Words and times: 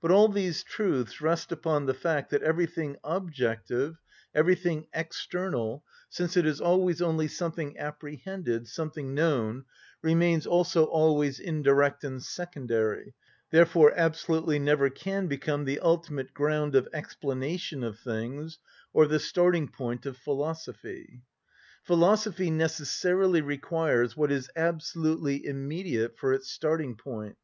But 0.00 0.10
all 0.10 0.28
these 0.30 0.62
truths 0.62 1.20
rest 1.20 1.52
upon 1.52 1.84
the 1.84 1.92
fact 1.92 2.30
that 2.30 2.40
everything 2.40 2.96
objective, 3.04 4.00
everything 4.34 4.86
external, 4.94 5.84
since 6.08 6.38
it 6.38 6.46
is 6.46 6.58
always 6.58 7.02
only 7.02 7.28
something 7.28 7.76
apprehended, 7.76 8.66
something 8.66 9.12
known, 9.12 9.66
remains 10.00 10.46
also 10.46 10.84
always 10.84 11.38
indirect 11.38 12.02
and 12.02 12.22
secondary, 12.22 13.12
therefore 13.50 13.92
absolutely 13.94 14.58
never 14.58 14.88
can 14.88 15.26
become 15.26 15.66
the 15.66 15.80
ultimate 15.80 16.32
ground 16.32 16.74
of 16.74 16.88
explanation 16.94 17.84
of 17.84 17.98
things 17.98 18.58
or 18.94 19.06
the 19.06 19.18
starting‐point 19.18 20.06
of 20.06 20.16
philosophy. 20.16 21.20
Philosophy 21.84 22.50
necessarily 22.50 23.42
requires 23.42 24.16
what 24.16 24.32
is 24.32 24.50
absolutely 24.56 25.44
immediate 25.44 26.16
for 26.16 26.32
its 26.32 26.48
starting‐point. 26.58 27.36